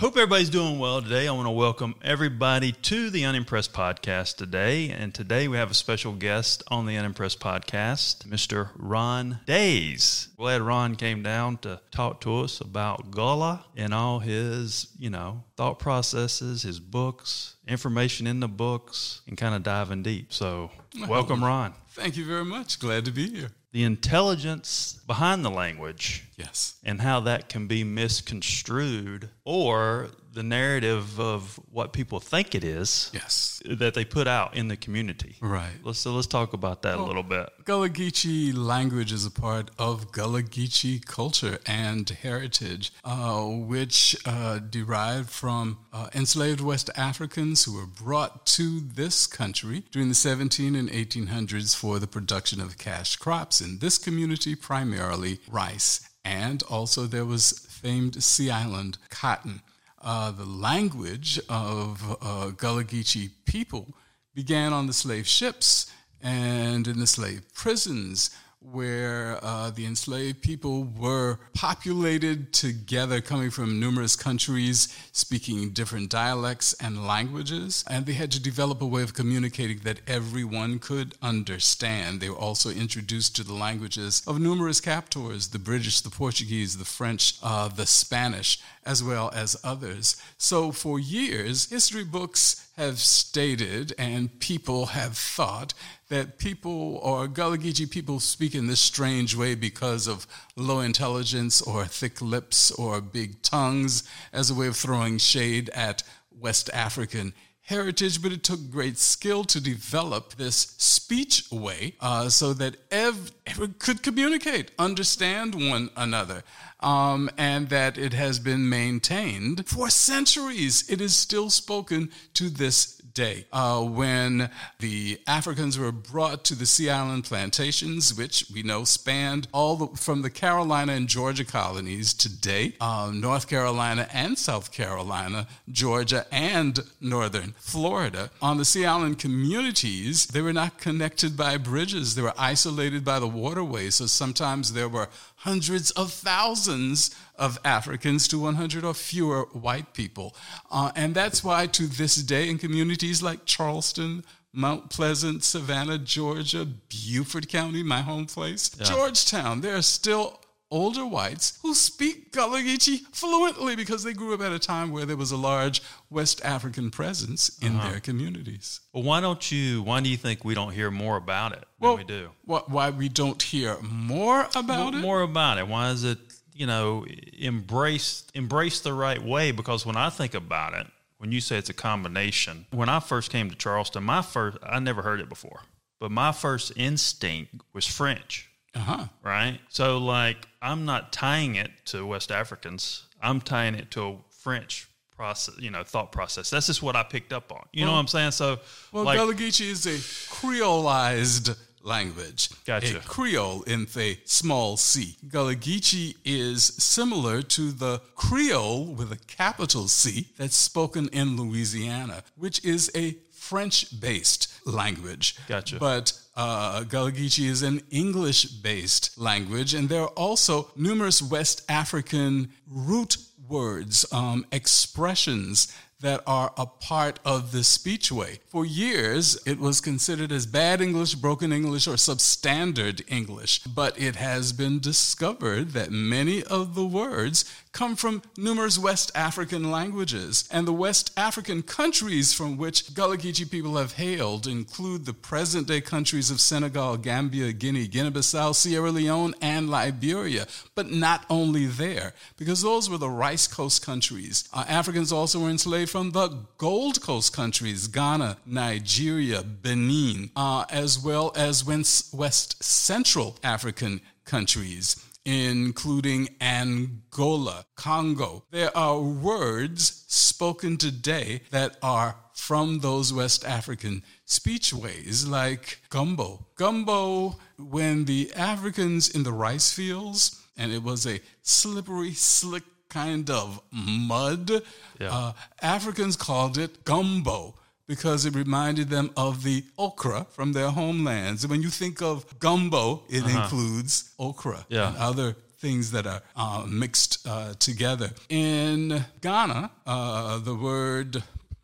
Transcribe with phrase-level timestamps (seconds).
[0.00, 1.26] Hope everybody's doing well today.
[1.26, 4.90] I want to welcome everybody to the Unimpressed podcast today.
[4.90, 8.70] And today we have a special guest on the Unimpressed podcast, Mr.
[8.76, 10.28] Ron Daise.
[10.36, 15.42] Glad Ron came down to talk to us about Gullah and all his, you know,
[15.56, 20.32] thought processes, his books, information in the books, and kind of diving deep.
[20.32, 20.70] So,
[21.08, 21.74] welcome, Ron.
[21.88, 22.78] Thank you very much.
[22.78, 23.50] Glad to be here.
[23.72, 26.76] The intelligence behind the language Yes.
[26.82, 33.10] and how that can be misconstrued or the narrative of what people think it is
[33.12, 33.60] Yes.
[33.68, 35.34] that they put out in the community.
[35.40, 35.72] Right.
[35.82, 37.50] Let's so let's talk about that a little bit.
[37.64, 44.60] Gullah Geechee language is a part of Gullah Geechee culture and heritage, uh, which uh,
[44.60, 50.76] derived from uh, enslaved West Africans who were brought to this country during the 17
[50.76, 53.60] and 1800s for the production of cash crops.
[53.60, 56.08] In this community, primarily rice.
[56.24, 59.62] And also there was famed Sea Island cotton.
[60.02, 63.94] Uh, the language of uh, Gullah Geechee people
[64.34, 65.92] began on the slave ships
[66.22, 68.30] and in the slave prisons
[68.60, 76.74] where uh, the enslaved people were populated together, coming from numerous countries, speaking different dialects
[76.80, 77.84] and languages.
[77.88, 82.20] And they had to develop a way of communicating that everyone could understand.
[82.20, 86.84] They were also introduced to the languages of numerous captors the British, the Portuguese, the
[86.84, 88.58] French, uh, the Spanish,
[88.88, 90.16] as well as others.
[90.38, 95.74] So for years, history books have stated and people have thought
[96.08, 100.26] that people or Gullah Geechee people speak in this strange way because of
[100.56, 106.02] low intelligence or thick lips or big tongues as a way of throwing shade at
[106.32, 107.34] West African
[107.68, 113.30] heritage, but it took great skill to develop this speech way uh, so that ev-
[113.46, 116.42] everyone could communicate, understand one another.
[116.80, 120.88] Um, and that it has been maintained for centuries.
[120.88, 123.44] It is still spoken to this day.
[123.52, 124.48] Uh, when
[124.78, 129.88] the Africans were brought to the Sea Island plantations, which we know spanned all the,
[129.96, 136.78] from the Carolina and Georgia colonies today, uh, North Carolina and South Carolina, Georgia and
[137.00, 138.30] Northern Florida.
[138.40, 143.18] On the Sea Island communities, they were not connected by bridges, they were isolated by
[143.18, 143.96] the waterways.
[143.96, 145.08] So sometimes there were
[145.38, 150.34] hundreds of thousands of Africans to 100 or fewer white people.
[150.70, 156.66] Uh, and that's why, to this day, in communities like Charleston, Mount Pleasant, Savannah, Georgia,
[156.66, 160.40] Beaufort County, my home place, Georgetown, there are still
[160.70, 165.06] older whites who speak Gullah Geechee fluently because they grew up at a time where
[165.06, 168.80] there was a large West African presence in their communities.
[168.92, 169.82] Well, why don't you?
[169.82, 172.30] Why do you think we don't hear more about it than we do?
[172.44, 174.98] What, why we don't hear more about it?
[174.98, 175.68] More about it.
[175.68, 176.18] Why is it?
[176.58, 177.06] You know,
[177.38, 179.52] embrace embrace the right way.
[179.52, 180.86] Because when I think about it,
[181.18, 184.80] when you say it's a combination, when I first came to Charleston, my first I
[184.80, 185.60] never heard it before,
[186.00, 188.50] but my first instinct was French.
[188.74, 189.06] Uh-huh.
[189.22, 189.58] right?
[189.68, 193.06] So like I'm not tying it to West Africans.
[193.20, 194.88] I'm tying it to a French
[195.18, 196.48] process, you know, thought process.
[196.50, 197.64] That's just what I picked up on.
[197.72, 198.30] You know what I'm saying?
[198.30, 198.58] So
[198.92, 199.98] Well, like is a
[200.32, 201.56] creolized
[201.88, 202.50] language.
[202.64, 202.98] Gotcha.
[202.98, 205.16] A Creole in the small c.
[205.28, 212.22] Gullah Geechee is similar to the Creole with a capital C that's spoken in Louisiana,
[212.36, 215.36] which is a French-based language.
[215.48, 215.78] Gotcha.
[215.78, 221.64] But uh, Gullah Geechee is an English based language, and there are also numerous West
[221.68, 223.16] African root
[223.48, 228.38] words, um, expressions that are a part of the speechway.
[228.46, 234.16] For years, it was considered as bad English, broken English, or substandard English, but it
[234.16, 237.44] has been discovered that many of the words
[237.78, 240.48] come from numerous West African languages.
[240.50, 245.68] And the West African countries from which Gullah Geechee people have hailed include the present
[245.68, 250.48] day countries of Senegal, Gambia, Guinea, Guinea Bissau, Sierra Leone, and Liberia.
[250.74, 254.48] But not only there, because those were the Rice Coast countries.
[254.52, 260.98] Uh, Africans also were enslaved from the Gold Coast countries, Ghana, Nigeria, Benin, uh, as
[260.98, 264.96] well as West Central African countries.
[265.24, 268.44] Including Angola, Congo.
[268.50, 276.46] There are words spoken today that are from those West African speechways, like gumbo.
[276.56, 283.28] Gumbo, when the Africans in the rice fields, and it was a slippery, slick kind
[283.28, 284.62] of mud,
[285.00, 285.10] Yeah.
[285.14, 287.54] uh, Africans called it gumbo
[287.88, 291.42] because it reminded them of the okra from their homelands.
[291.42, 294.64] And when you think of gumbo, it includes okra Uh-huh.
[294.76, 294.88] Yeah.
[294.88, 298.10] and other things that are uh, mixed uh, together.
[298.28, 301.12] In Ghana, uh, the word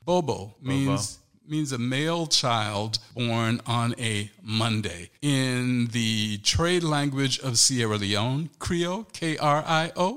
[0.05, 5.11] bobo means means a male child born on a Monday.
[5.21, 10.09] In the trade language of Sierra Leone, Creole, K R I O,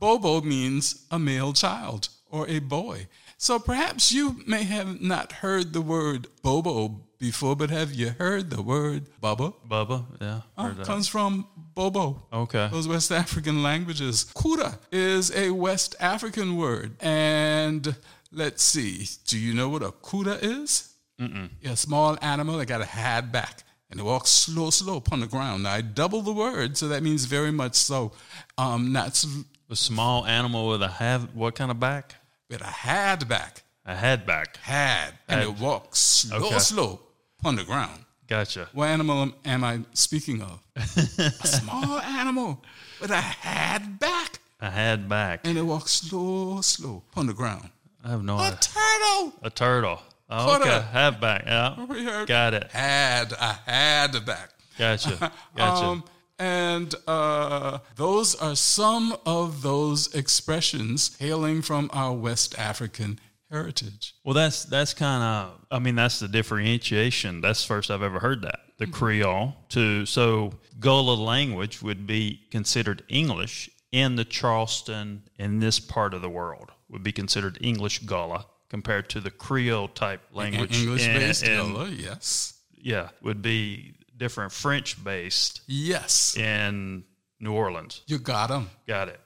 [0.00, 3.06] Bobo means a male child or a boy.
[3.44, 8.48] So perhaps you may have not heard the word Bobo before, but have you heard
[8.48, 9.52] the word Bubba?
[9.68, 10.40] Bubba, yeah.
[10.56, 12.22] Oh, comes from Bobo.
[12.32, 12.70] Okay.
[12.72, 14.24] Those West African languages.
[14.34, 16.96] Kuda is a West African word.
[17.00, 17.94] And
[18.32, 20.94] let's see, do you know what a kuda is?
[21.20, 21.50] Mm-mm.
[21.66, 25.26] A small animal that got a had back and it walks slow, slow upon the
[25.26, 25.64] ground.
[25.64, 28.12] Now, I double the word, so that means very much so.
[28.56, 29.22] Um, not
[29.68, 32.14] a small animal with a have what kind of back?
[32.48, 33.62] With a had back.
[33.86, 34.56] A head back.
[34.58, 35.14] Had.
[35.28, 36.58] And it walks slow, Okay.
[36.58, 37.00] slow
[37.40, 38.04] upon the ground.
[38.26, 38.68] Gotcha.
[38.72, 40.60] What animal am- am I speaking of?
[40.76, 42.62] a small animal
[43.00, 44.38] with a had back.
[44.60, 45.40] A head back.
[45.46, 47.68] and it walks slow, slow on the ground.
[48.02, 48.46] I have no idea.
[48.46, 48.60] A idea.
[48.60, 50.02] turtle A turtle.
[50.30, 50.76] Oh, Coulda.
[50.78, 50.86] okay.
[50.92, 51.42] Have back.
[51.46, 52.24] Yeah.
[52.26, 52.70] Got it.
[52.70, 54.50] had a had back.
[54.78, 55.30] Gotcha.
[55.56, 55.84] Gotcha.
[55.84, 56.04] Um,
[56.38, 63.18] and uh, those are some of those expressions hailing from our West African
[63.50, 64.14] heritage.
[64.24, 65.66] Well, that's that's kind of.
[65.70, 67.40] I mean, that's the differentiation.
[67.40, 72.40] That's the first I've ever heard that the Creole to so Gullah language would be
[72.50, 78.00] considered English in the Charleston in this part of the world would be considered English
[78.00, 80.80] Gullah compared to the Creole type language.
[80.80, 82.54] English based Gullah, yes.
[82.76, 86.36] Yeah, would be different French based Yes.
[86.36, 87.04] in
[87.40, 88.02] New Orleans.
[88.06, 88.70] You got them.
[88.86, 89.20] Got it.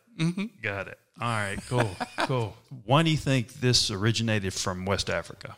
[0.62, 0.98] Got it.
[1.20, 2.56] All right, cool, cool.
[2.84, 5.56] Why do you think this originated from West Africa?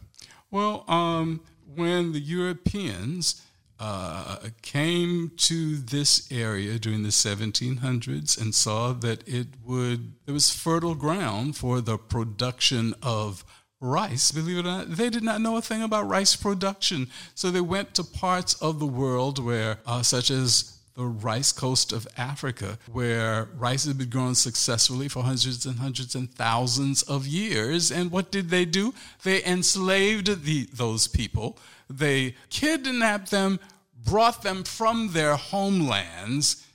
[0.50, 1.40] Well, um,
[1.74, 3.42] when the Europeans
[3.78, 10.50] uh, came to this area during the 1700s and saw that it would there was
[10.50, 13.44] fertile ground for the production of
[13.80, 14.30] rice.
[14.30, 17.60] Believe it or not, they did not know a thing about rice production, so they
[17.60, 22.78] went to parts of the world where, uh, such as the rice coast of Africa,
[22.90, 27.90] where rice had been grown successfully for hundreds and hundreds and thousands of years.
[27.90, 28.92] And what did they do?
[29.22, 31.58] They enslaved the, those people.
[31.88, 33.60] They kidnapped them,
[34.04, 36.66] brought them from their homelands,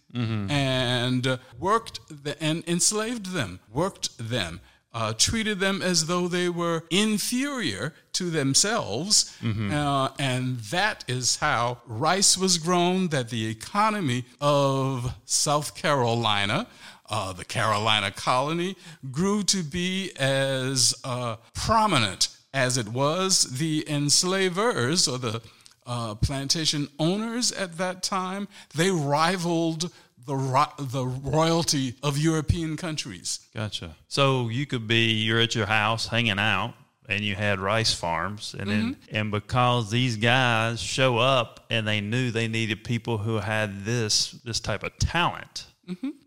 [0.49, 4.61] and uh, worked the, and enslaved them, worked them.
[4.97, 9.35] Uh, treated them as though they were inferior to themselves.
[9.43, 16.67] Uh, and that is how rice was grown, that the economy of South Carolina,
[17.09, 18.77] uh, the Carolina colony,
[19.11, 23.57] grew to be as uh, prominent as it was.
[23.59, 25.41] The enslavers or the
[25.85, 29.91] uh, plantation owners at that time, they rivaled
[30.25, 33.39] the, ro- the royalty of European countries.
[33.53, 33.95] Gotcha.
[34.07, 36.73] So you could be you're at your house hanging out
[37.07, 39.15] and you had rice farms and then Mm-hmm.
[39.15, 44.31] and because these guys show up and they knew they needed people who had this
[44.43, 45.67] this type of talent.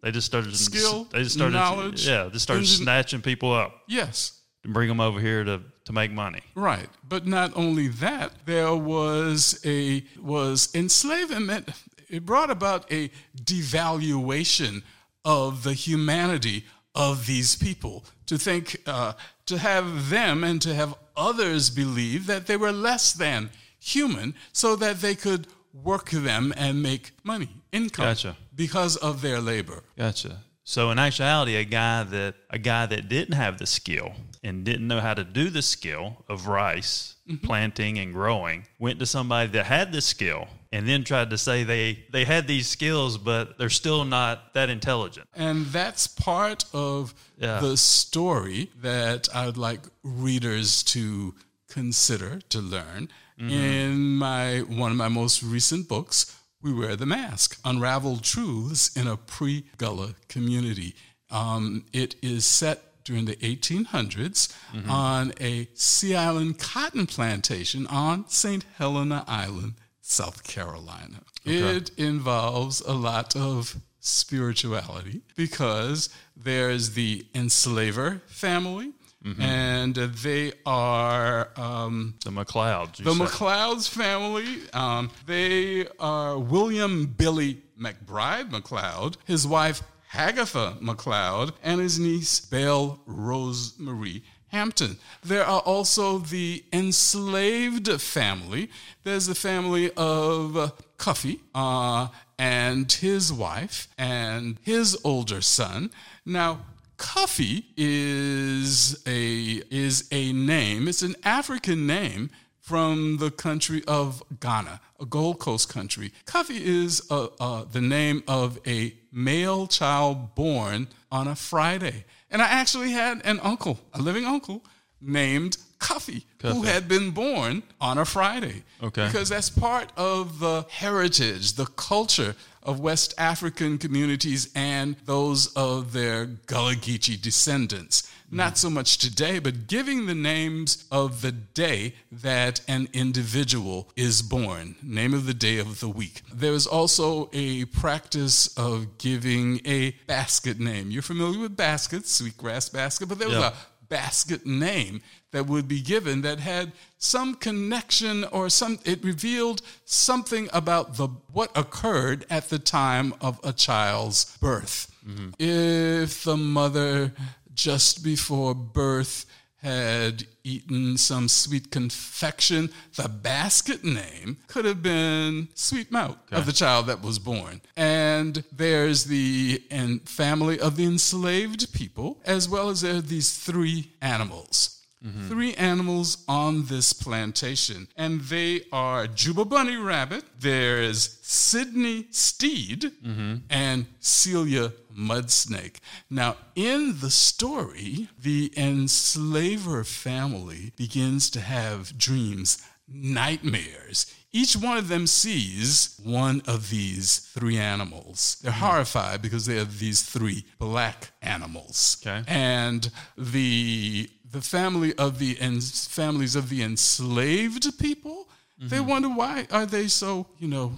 [0.03, 0.55] They just started Mm-hmm.
[0.77, 4.87] Skill, They just started knowledge, Yeah, just started engine- snatching people up Yes, and bring
[4.89, 6.43] them over here to to make money.
[6.55, 6.89] right.
[7.09, 11.71] But not only that, there was a was enslavement.
[12.09, 14.83] It brought about a devaluation
[15.25, 18.05] of the humanity of these people.
[18.27, 19.13] To think, uh,
[19.47, 24.77] to have them and to have others believe that they were less than human, so
[24.77, 28.37] that they could work them and make money, income, Gotcha.
[28.55, 29.83] because of their labor.
[29.97, 30.41] Gotcha.
[30.65, 34.13] So in actuality, a guy that a guy that didn't have the skill
[34.43, 39.07] and didn't know how to do the skill of rice planting and growing went to
[39.07, 43.17] somebody that had the skill and then tried to say they they had these skills,
[43.19, 45.27] but they're still not that intelligent.
[45.35, 47.61] And that's part of Yeah.
[47.61, 51.35] the story that I would like readers to
[51.69, 53.09] consider to learn.
[53.39, 59.07] In my one of my most recent books, We Wear the Mask: Unraveled Truths in
[59.07, 60.97] a Pre-Gullah Community.
[61.31, 64.49] Um, it is set during the 1800s
[64.89, 68.65] on a Sea Island cotton plantation on St.
[68.77, 69.75] Helena Island,
[70.09, 71.21] South Carolina.
[71.45, 78.93] It involves a lot of spirituality because there's the enslaver family,
[79.25, 79.43] Mm-hmm.
[79.43, 83.03] And they are um, the McLeods.
[83.03, 83.27] The said.
[83.27, 84.61] McLeods family.
[84.73, 93.01] Um, they are William Billy McBride McLeod, his wife Hagatha McLeod, and his niece Belle
[93.09, 94.99] Rosemarie Hampton.
[95.25, 98.71] There are also the enslaved family.
[99.05, 105.91] There's the family of Cuffy uh, and his wife and his older son.
[106.25, 106.61] Now,
[106.97, 110.89] Cuffy is a is a name.
[110.89, 116.13] It's an African name from the country of Ghana, a Gold Coast country.
[116.27, 122.05] Cuffy is uh, uh, the name of a male child born on a Friday.
[122.31, 124.63] And I actually had an uncle, a living uncle,
[125.01, 128.65] named Cuffy, Cuffy, who had been born on a Friday.
[128.83, 129.07] Okay.
[129.07, 132.35] Because that's part of the heritage, the culture
[132.69, 138.13] of West African communities and those of their Gullah Geechee descendants.
[138.31, 144.21] Not so much today, but giving the names of the day that an individual is
[144.21, 146.21] born, name of the day of the week.
[146.31, 150.91] There is also a practice of giving a basket name.
[150.91, 153.55] You're familiar with baskets, sweetgrass basket, but there was a
[153.89, 155.01] basket name
[155.33, 161.09] that would be given that had some connection or some it revealed something about the
[161.33, 165.31] what occurred at the time of a child's birth mm-hmm.
[165.39, 167.13] if the mother
[167.55, 169.27] just before birth
[169.63, 176.37] had eaten some sweet confection, the basket name could have been Sweet Mouth okay.
[176.37, 177.61] of the child that was born.
[177.77, 183.37] And there's the and family of the enslaved people, as well as there are these
[183.37, 184.78] three animals.
[185.05, 185.29] Mm-hmm.
[185.29, 193.37] Three animals on this plantation, and they are Juba Bunny Rabbit, there's Sydney Steed, mm-hmm.
[193.49, 195.77] and Celia Mudsnake.
[196.11, 204.13] Now, in the story, the enslaver family begins to have dreams, nightmares.
[204.31, 208.37] Each one of them sees one of these three animals.
[208.43, 208.65] They're mm-hmm.
[208.65, 211.97] horrified because they are these three black animals.
[212.03, 212.25] Okay.
[212.27, 218.69] And the the family of the families of the enslaved people mm-hmm.
[218.69, 220.73] they wonder why are they so you know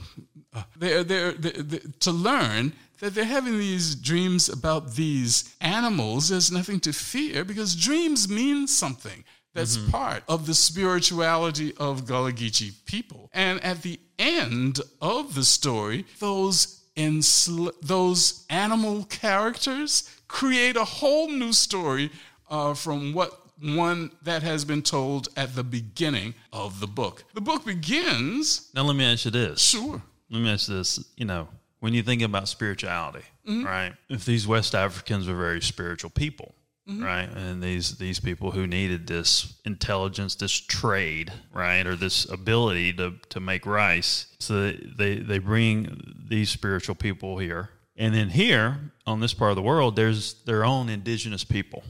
[0.52, 6.28] uh, they're, they're, they're, they're, to learn that they're having these dreams about these animals
[6.28, 9.90] there's nothing to fear because dreams mean something that's mm-hmm.
[9.90, 16.04] part of the spirituality of Gullah Geechee people and at the end of the story
[16.19, 22.11] those ensl- those animal characters create a whole new story
[22.50, 27.25] uh, from what one that has been told at the beginning of the book.
[27.35, 28.71] The book begins.
[28.75, 29.61] Now, let me ask you this.
[29.61, 30.02] Sure.
[30.31, 31.05] Let me ask you this.
[31.17, 31.49] You know,
[31.81, 33.64] when you think about spirituality, mm-hmm.
[33.64, 33.93] right?
[34.09, 36.55] If these West Africans were very spiritual people,
[36.88, 37.02] mm-hmm.
[37.02, 42.93] right, and these these people who needed this intelligence, this trade, right, or this ability
[42.95, 48.93] to to make rice, so they they bring these spiritual people here, and then here
[49.07, 51.83] on this part of the world, there's their own indigenous people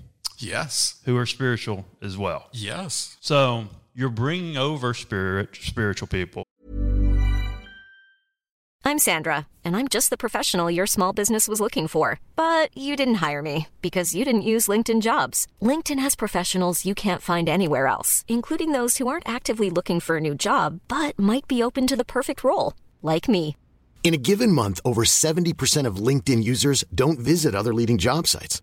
[0.42, 1.00] Yes.
[1.04, 2.48] Who are spiritual as well.
[2.52, 3.16] Yes.
[3.20, 6.44] So you're bringing over spirit, spiritual people.
[8.82, 12.18] I'm Sandra, and I'm just the professional your small business was looking for.
[12.34, 15.46] But you didn't hire me because you didn't use LinkedIn jobs.
[15.60, 20.16] LinkedIn has professionals you can't find anywhere else, including those who aren't actively looking for
[20.16, 23.56] a new job, but might be open to the perfect role, like me.
[24.02, 28.62] In a given month, over 70% of LinkedIn users don't visit other leading job sites.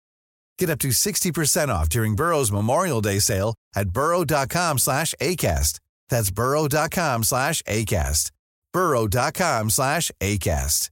[0.61, 5.79] Get up to 60% off during Burrow's Memorial Day sale at burrow.com slash ACAST.
[6.07, 8.29] That's burrow.com slash ACAST.
[8.71, 10.91] burrow.com slash ACAST.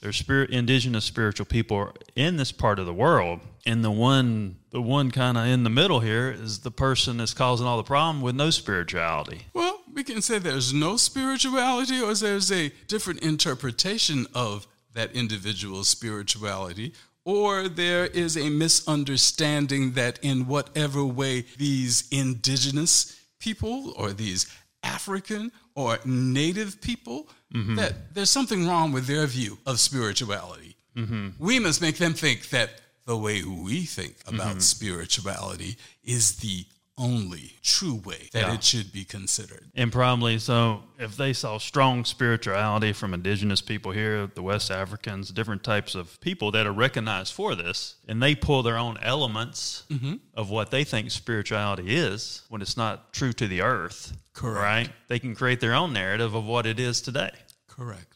[0.00, 3.40] There's spirit, indigenous spiritual people in this part of the world.
[3.66, 7.34] And the one, the one kind of in the middle here is the person that's
[7.34, 9.42] causing all the problem with no spirituality.
[9.52, 15.88] Well, we can say there's no spirituality or there's a different interpretation of that individual's
[15.88, 16.92] spirituality,
[17.24, 24.46] or there is a misunderstanding that in whatever way these indigenous people or these
[24.82, 27.76] African or native people, mm-hmm.
[27.76, 30.76] that there's something wrong with their view of spirituality.
[30.96, 31.28] Mm-hmm.
[31.38, 32.70] We must make them think that
[33.06, 34.60] the way we think about mm-hmm.
[34.60, 36.64] spirituality is the
[36.98, 38.54] only true way that Yeah.
[38.54, 39.70] it should be considered.
[39.74, 45.30] And probably so, if they saw strong spirituality from indigenous people here, the West Africans,
[45.30, 49.84] different types of people that are recognized for this, and they pull their own elements
[49.90, 50.14] mm-hmm.
[50.34, 54.62] of what they think spirituality is when it's not true to the earth, Correct.
[54.62, 54.90] right?
[55.08, 57.32] They can create their own narrative of what it is today.
[57.68, 58.06] Correct.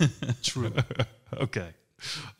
[0.44, 0.72] True.
[1.32, 1.70] Okay.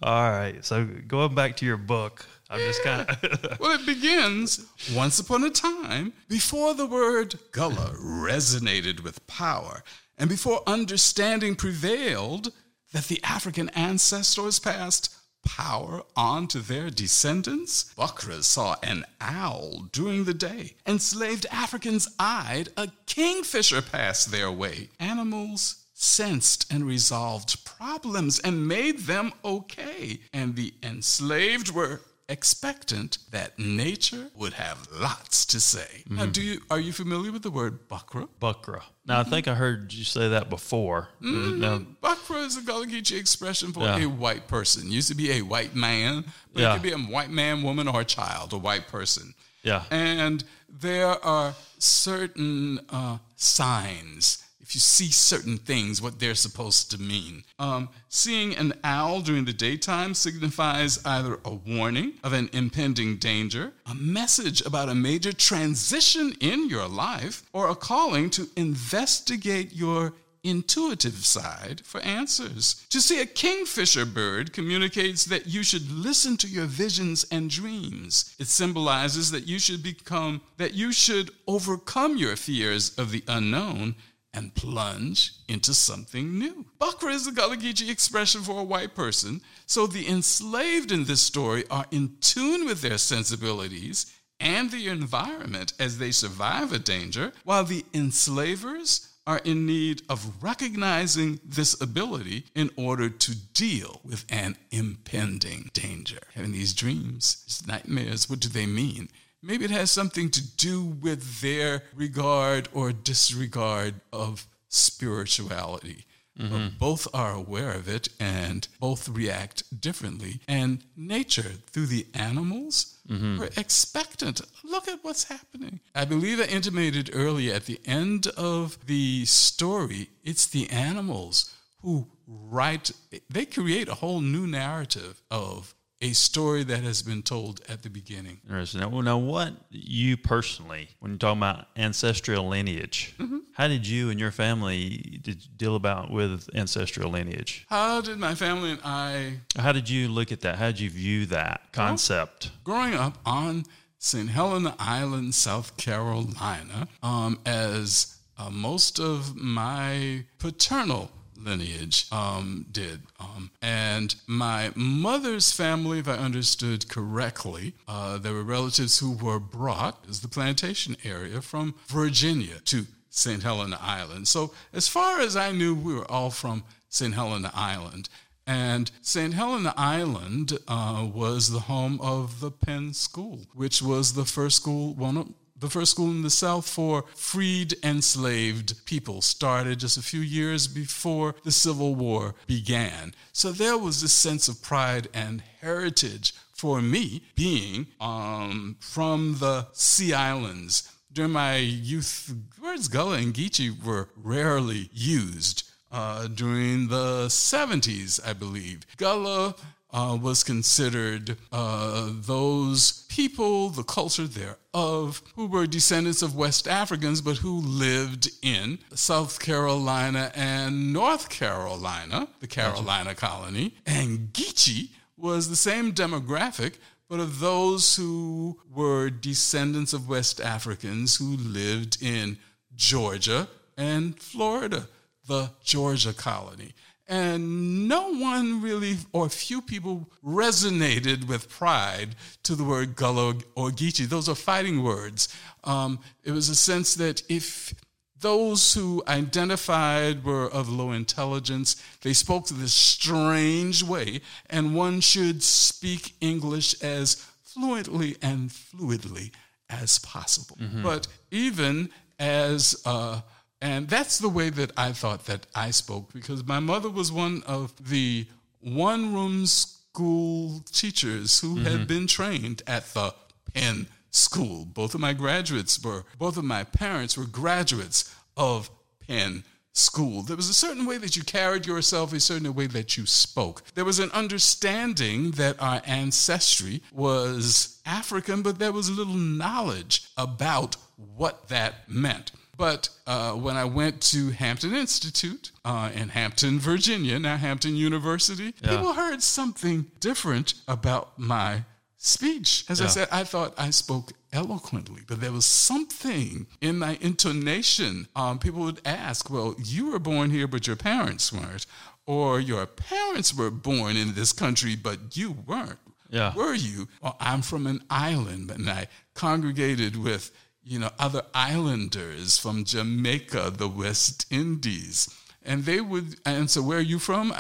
[0.01, 0.65] All right.
[0.65, 3.59] So going back to your book, I'm just kind of.
[3.61, 4.65] Well, it begins
[4.95, 9.83] once upon a time before the word Gullah resonated with power
[10.17, 12.53] and before understanding prevailed
[12.93, 15.15] that the African ancestors passed
[15.45, 17.93] power on to their descendants.
[17.97, 20.75] Buckra saw an owl during the day.
[20.87, 24.89] Enslaved Africans eyed a kingfisher pass their way.
[24.99, 30.21] Animals sensed and resolved problems and made them okay.
[30.33, 36.05] And the enslaved were expectant that nature would have lots to say.
[36.09, 36.33] Now, mm-hmm.
[36.33, 38.29] do you are you familiar with the word bakra?
[38.41, 38.83] Bukra.
[39.07, 39.31] Now, I mm-hmm.
[39.31, 41.09] think I heard you say that before.
[41.23, 41.61] Mm, mm-hmm.
[41.61, 44.05] Now, Bakra is a Gullah Geechee expression for Yeah.
[44.05, 44.93] a white person.
[44.93, 46.71] Used to be a white man, but Yeah.
[46.71, 49.33] it could be a white man, woman, or a child, a white person.
[49.63, 49.85] Yeah.
[49.91, 54.45] And there are certain uh, signs.
[54.69, 57.43] If you see certain things, what they're supposed to mean.
[57.59, 63.73] Um, seeing an owl during the daytime signifies either a warning of an impending danger,
[63.87, 70.13] a message about a major transition in your life, or a calling to investigate your
[70.45, 72.85] intuitive side for answers.
[72.91, 78.35] To see a kingfisher bird communicates that you should listen to your visions and dreams.
[78.39, 83.95] It symbolizes that you should become that you should overcome your fears of the unknown
[84.39, 86.65] and plunge into something new.
[86.81, 91.21] Bakra is a Gullah Geechee expression for a white person, so the enslaved in this
[91.21, 94.07] story are in tune with their sensibilities
[94.39, 100.41] and the environment as they survive a danger, while the enslavers are in need of
[100.41, 106.21] recognizing this ability in order to deal with an impending danger.
[106.35, 109.09] Having these dreams, these nightmares, what do they mean?
[109.43, 116.05] Maybe it has something to do with their regard or disregard of spirituality.
[116.37, 116.79] But mm-hmm.
[116.79, 120.39] both are aware of it and both react differently.
[120.47, 123.43] And nature, through the animals, mm-hmm.
[123.43, 124.41] are expectant.
[124.63, 125.81] Look at what's happening.
[125.97, 132.07] I believe I intimated earlier at the end of the story, it's the animals who
[132.29, 132.93] write,
[133.29, 137.91] they create a whole new narrative of a story that has been told at the
[137.91, 138.39] beginning.
[138.45, 138.81] Interesting.
[138.81, 143.15] Now, now, what you personally, when you're talking about ancestral lineage,
[143.55, 147.67] how did you and your family did deal about with ancestral lineage?
[147.69, 150.57] How did my family and I How did you look at that?
[150.57, 152.51] How did you view that concept?
[152.63, 153.65] growing up on
[153.99, 154.29] St.
[154.31, 163.01] Helena Island, South Carolina, um, as uh, most of my paternal lineage um, did.
[163.21, 169.41] Um, and my mother's family, if I understood correctly, uh, there were relatives who were
[169.41, 173.43] brought, as the plantation area, from Virginia to St.
[173.43, 174.29] Helena Island.
[174.29, 177.15] So, as far as I knew, we were all from St.
[177.15, 178.09] Helena Island.
[178.47, 179.35] And St.
[179.35, 184.95] Helena Island uh, was the home of the Penn School, which was the first school,
[184.95, 189.21] one of the first school in the South for freed enslaved people.
[189.23, 193.15] Started just a few years before the Civil War began.
[193.33, 199.67] So there was this sense of pride and heritage for me being um, from the
[199.73, 200.93] Sea Islands.
[201.13, 208.33] During my youth, words Gullah and Geechee were rarely used uh, during the 70s, I
[208.35, 208.87] believe.
[208.97, 209.55] Gullah
[209.91, 217.21] uh, was considered uh, those people, the culture thereof, who were descendants of West Africans,
[217.21, 223.75] but who lived in South Carolina and North Carolina, the Carolina colony.
[223.87, 226.75] And Geechee was the same demographic,
[227.09, 232.39] but of those who were descendants of West Africans who lived in
[232.77, 234.89] Georgia and Florida,
[235.27, 236.75] the Georgia colony.
[237.09, 243.71] And no one really, or few people, resonated with pride to the word Gullah or
[243.71, 244.07] Geechee.
[244.07, 245.35] Those are fighting words.
[245.65, 247.73] Um, it was a sense that if
[248.21, 255.43] those who identified were of low intelligence, they spoke this strange way, and one should
[255.43, 259.31] speak English as fluently and fluidly
[259.71, 260.59] as possible.
[260.83, 263.21] But even as uh,
[263.61, 267.43] And that's the way that I thought that I spoke because my mother was one
[267.47, 268.27] of the
[268.61, 271.85] one room school teachers who had mm-hmm.
[271.85, 273.15] been trained at the
[273.53, 274.65] Penn School.
[274.65, 278.71] Both of my graduates were, both of my parents were graduates of
[279.07, 279.43] Penn
[279.73, 280.23] School.
[280.23, 283.63] There was a certain way that you carried yourself, a certain way that you spoke.
[283.75, 290.77] There was an understanding that our ancestry was African, but there was little knowledge about
[290.97, 292.33] what that meant.
[292.59, 298.53] But uh, when I went to Hampton Institute uh, in Hampton, Virginia, now Hampton University,
[298.53, 301.63] people heard something different about my
[301.97, 302.65] speech.
[302.69, 308.09] As I said, I thought I spoke eloquently, but there was something in my intonation.
[308.17, 311.65] Um, people would ask, Well, you were born here, but your parents weren't.
[312.07, 315.79] Or your parents were born in this country, but you weren't.
[316.11, 316.35] Yeah.
[316.35, 316.89] Were you?
[317.03, 320.31] Well, I'm from an island, and I congregated with,
[320.69, 325.09] you know, other islanders from Jamaica, the West Indies.
[325.45, 327.33] And they would answer, Where are you from?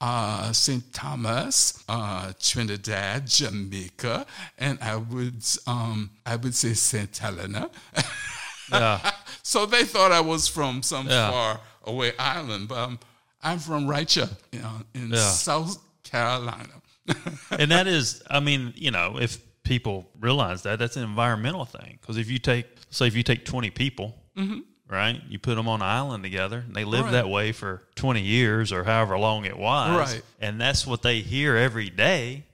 [0.00, 0.92] Uh, St.
[0.92, 4.26] Thomas, uh, Trinidad, Jamaica.
[4.58, 7.16] And I would, um, I would say St.
[7.16, 7.70] Helena.
[8.70, 9.12] Yeah.
[9.42, 11.30] so they thought I was from some Yeah.
[11.30, 12.68] far away island.
[12.68, 12.98] But um,
[13.42, 15.30] I'm from Raicha, you know, in Yeah.
[15.30, 16.74] South Carolina.
[17.50, 21.98] and that is, I mean, you know, if people realize that, that's an environmental thing.
[22.00, 24.14] Because if you take, say, if you take 20 people,
[24.88, 27.14] right, you put them on an island together, and they live Mm-hmm.
[27.14, 27.22] Right.
[27.22, 30.22] that way for 20 years or however long it was, Right.
[30.40, 32.44] and that's what they hear every day,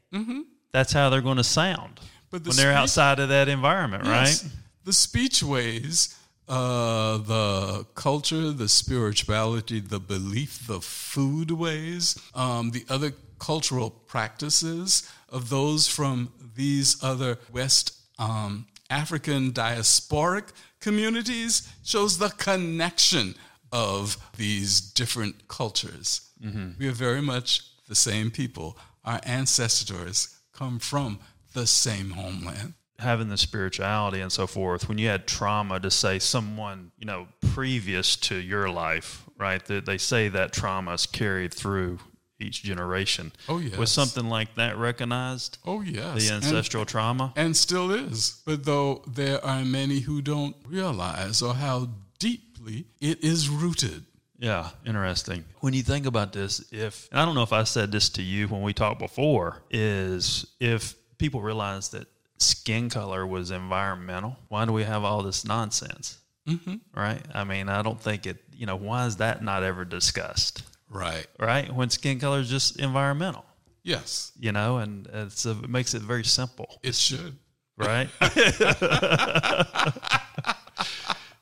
[0.73, 2.07] that's how they're going to sound Mm-hmm.
[2.31, 4.43] But the when they're speech- outside of that environment, Yes.
[4.45, 4.53] right?
[4.85, 6.15] The speechways,
[6.49, 15.09] uh, the culture, the spirituality, the belief, the food ways, um, the other cultural practices
[15.29, 23.35] of those from these other West um, African diasporic communities shows the connection
[23.73, 26.31] of these different cultures.
[26.79, 28.79] We are very much the same people.
[29.05, 31.19] Our ancestors come from
[31.55, 32.75] the same homeland.
[33.01, 37.27] having the spirituality and so forth, when you had trauma to say someone, you know,
[37.53, 39.65] previous to your life, right?
[39.67, 41.99] That they say that trauma is carried through
[42.41, 43.33] each generation.
[43.49, 43.77] Oh, yes.
[43.77, 45.59] Was something like that recognized?
[45.65, 46.27] Oh, yes.
[46.29, 47.33] The And- ancestral trauma?
[47.37, 48.43] and still is.
[48.45, 54.05] But though there are many who don't realize or how deeply it is rooted.
[54.39, 55.45] Yeah, interesting.
[55.61, 58.23] When you think about this, if and I don't know if I said this to
[58.23, 64.65] you when we talked before, is if people realize that skin color was environmental, why
[64.65, 66.19] do we have all this nonsense?
[66.49, 66.75] Mm-hmm.
[66.95, 67.23] Right?
[67.33, 68.39] I mean, I don't think it.
[68.53, 70.63] You know, why is that not ever discussed?
[70.95, 71.27] Right.
[71.39, 71.71] Right?
[71.75, 73.45] When skin color is just environmental.
[73.83, 77.37] Yes, You know, and it's a, it makes it very simple, it should.
[77.77, 78.09] right?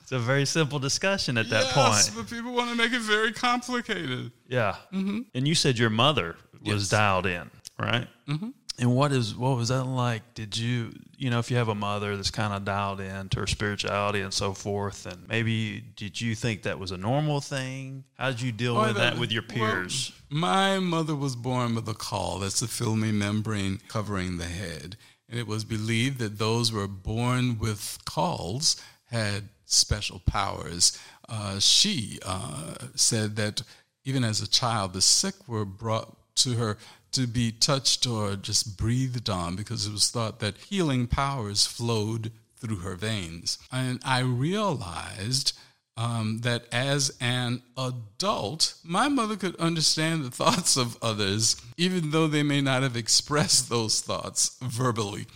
[0.01, 2.17] it's a very simple discussion at that yes, point.
[2.27, 4.31] but people want to make it very complicated.
[4.47, 4.75] Yeah.
[4.91, 6.89] And you said your mother was Yes.
[6.89, 8.07] dialed in, right?
[8.27, 8.49] Mm-hmm.
[8.79, 10.33] And what is what was that like?
[10.33, 13.41] Did you you know if you have a mother that's kind of dialed in to
[13.41, 18.03] her spirituality and so forth, and maybe did you think that was a normal thing?
[18.17, 20.11] How did you deal Oh, with that- that with your well, peers?
[20.29, 22.39] my mother was born with a caul.
[22.39, 24.97] That's the filmy membrane covering the head.
[25.29, 30.97] And it was believed that those who were born with calls had special powers.
[31.29, 33.61] Uh, she uh, said that
[34.03, 36.77] even as a child, the sick were brought to her
[37.13, 42.31] to be touched or just breathed on because it was thought that healing powers flowed
[42.57, 43.57] through her veins.
[43.71, 45.53] And I realized
[45.95, 52.27] um, that as an adult, my mother could understand the thoughts of others, even though
[52.27, 55.27] they may not have expressed those thoughts verbally.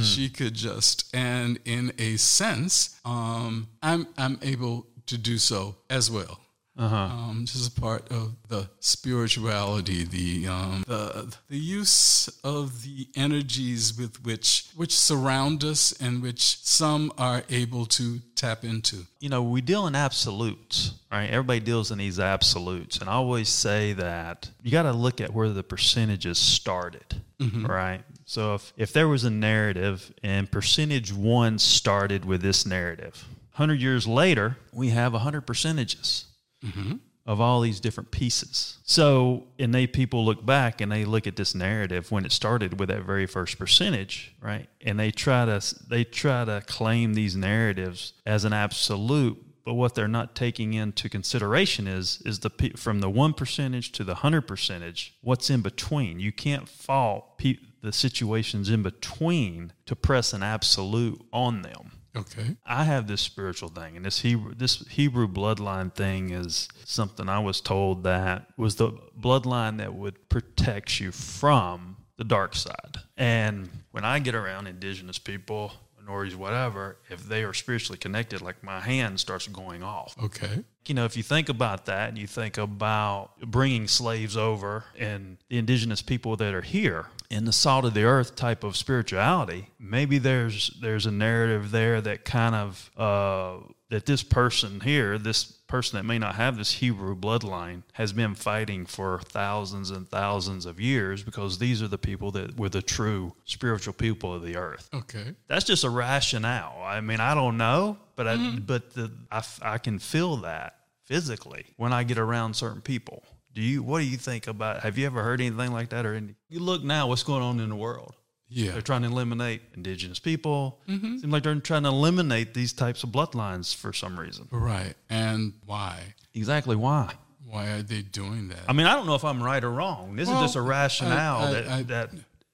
[0.00, 6.12] She could just, and in a sense, um, I'm I'm able to do so as
[6.12, 6.38] well.
[6.76, 13.96] Um, just a part of the spirituality, the um, the the use of the energies
[13.96, 19.06] with which which surround us and which some are able to tap into.
[19.20, 21.30] you know, we deal in absolutes, right?
[21.30, 22.98] Everybody deals in these absolutes.
[22.98, 28.02] And I always say that you got to look at where the percentages started, right?
[28.26, 33.24] So if, if there was a narrative and percentage one started with this narrative,
[33.56, 36.26] 100 years later, we have 100 percentages
[36.64, 36.94] Mm-hmm.
[37.26, 38.78] of all these different pieces.
[38.84, 42.78] So, and they people look back and they look at this narrative when it started
[42.78, 44.68] with that very first percentage, right?
[44.82, 49.94] And they try to they try to claim these narratives as an absolute, but what
[49.94, 54.42] they're not taking into consideration is is the from the one percentage to the hundred
[54.42, 55.14] percentage.
[55.22, 56.20] What's in between?
[56.20, 61.92] You can't fault pe- the situations in between to press an absolute on them.
[62.16, 62.56] Okay.
[62.64, 67.40] I have this spiritual thing, and this Hebrew this Hebrew bloodline thing is something I
[67.40, 72.98] was told that was the bloodline that would protect you from the dark side.
[73.16, 75.72] And when I get around indigenous people,
[76.04, 80.14] minorities, whatever, if they are spiritually connected, like my hand starts going off.
[80.22, 80.64] Okay.
[80.86, 85.38] You know, if you think about that and you think about bringing slaves over and
[85.48, 89.70] the indigenous people that are here in the salt of the earth type of spirituality,
[89.78, 93.56] maybe there's there's a narrative there that kind of uh,
[93.88, 98.34] that this person here, this person that may not have this Hebrew bloodline, has been
[98.34, 102.82] fighting for thousands and thousands of years because these are the people that were the
[102.82, 104.88] true spiritual people of the earth.
[104.92, 105.34] Okay.
[105.48, 106.82] That's just a rationale.
[106.82, 108.58] I mean, I don't know, but I, mm-hmm.
[108.66, 113.24] but the, I, I can feel that physically when I get around certain people.
[113.52, 113.82] Do you?
[113.84, 114.80] What do you think about?
[114.80, 116.04] Have you ever heard anything like that?
[116.04, 118.14] Or any, you look now, what's going on in the world?
[118.54, 118.72] Yeah.
[118.72, 120.78] They're trying to eliminate indigenous people.
[120.86, 124.46] Seems like they're trying to eliminate these types of bloodlines for some reason.
[124.50, 124.94] Right.
[125.10, 126.14] And why?
[126.34, 127.14] Exactly why?
[127.46, 128.60] Why are they doing that?
[128.68, 130.16] I mean, I don't know if I'm right or wrong.
[130.16, 132.10] This Well, is just a rationale I- I- that I- that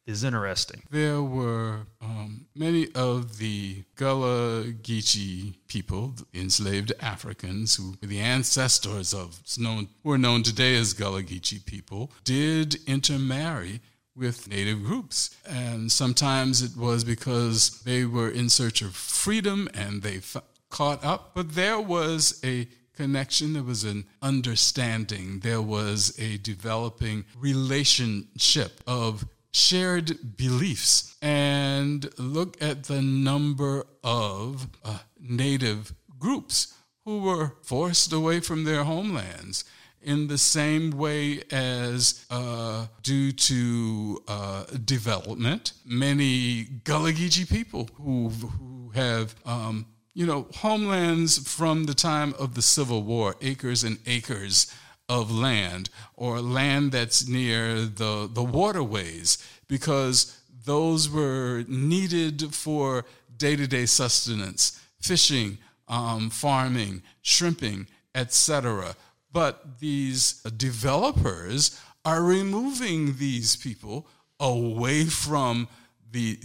[0.07, 0.83] is interesting.
[0.91, 9.15] there were um, many of the Gullah Geechee people, enslaved Africans, who were the ancestors
[9.15, 13.81] of known, who are known today as Gullah Geechee people, did intermarry
[14.21, 15.37] with native groups.
[15.49, 20.37] And sometimes it was because they were in search of freedom and they f-
[20.69, 27.25] caught up, but there was a connection, there was an understanding, there was a developing
[27.39, 31.17] relationship of shared beliefs.
[31.23, 38.85] And look at the number of uh, native groups who were forced away from their
[38.85, 39.65] homelands
[40.03, 48.29] in the same way as uh, due to uh, development, many Gullah Geechee people who,
[48.29, 53.99] who have um, you know, homelands from the time of the Civil War, acres and
[54.07, 54.75] acres
[55.09, 63.05] of land, or land that's near the, the waterways, because those were needed for
[63.37, 65.59] day to day sustenance, fishing,
[65.89, 68.95] um, farming, shrimping, etc.
[69.33, 74.07] But these developers are removing these people
[74.38, 75.69] away from
[76.11, 76.38] the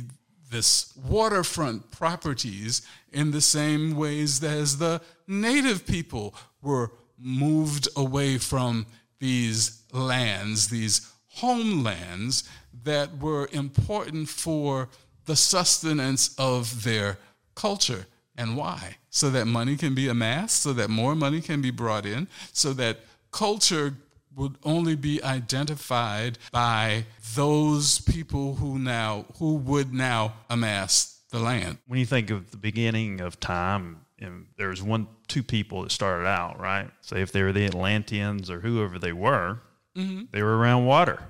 [0.51, 8.85] this waterfront properties in the same ways as the native people were moved away from
[9.19, 12.43] these lands, these homelands
[12.83, 14.87] that were important for
[15.25, 17.17] the sustenance of their
[17.55, 18.05] culture.
[18.37, 18.97] And why?
[19.09, 22.73] So that money can be amassed, so that more money can be brought in, so
[22.73, 22.99] that
[23.31, 23.95] culture
[24.35, 31.77] would only be identified by those people who now who would now amass the land.
[31.87, 35.91] When you think of the beginning of time, and there was one, two people that
[35.91, 36.89] started out, right?
[37.01, 39.59] Say if they were the Atlanteans or whoever they were,
[39.95, 40.23] mm-hmm.
[40.31, 41.23] they were around water.